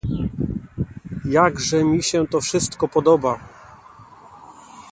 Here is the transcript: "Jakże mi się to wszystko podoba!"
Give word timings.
"Jakże 1.25 1.83
mi 1.83 2.03
się 2.03 2.27
to 2.27 2.41
wszystko 2.41 2.87
podoba!" 2.87 3.39